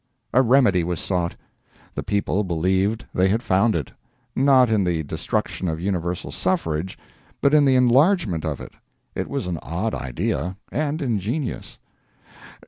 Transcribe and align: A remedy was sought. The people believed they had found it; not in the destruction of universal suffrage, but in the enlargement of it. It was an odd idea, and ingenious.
A 0.33 0.41
remedy 0.41 0.83
was 0.83 0.99
sought. 0.99 1.35
The 1.93 2.01
people 2.01 2.43
believed 2.43 3.05
they 3.13 3.27
had 3.29 3.43
found 3.43 3.75
it; 3.75 3.91
not 4.35 4.67
in 4.71 4.83
the 4.83 5.03
destruction 5.03 5.67
of 5.67 5.79
universal 5.79 6.31
suffrage, 6.31 6.97
but 7.39 7.53
in 7.53 7.65
the 7.65 7.75
enlargement 7.75 8.43
of 8.43 8.59
it. 8.59 8.73
It 9.13 9.27
was 9.29 9.45
an 9.45 9.59
odd 9.61 9.93
idea, 9.93 10.57
and 10.71 11.03
ingenious. 11.03 11.77